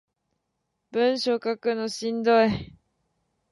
[0.89, 2.75] 文章書くのしんどい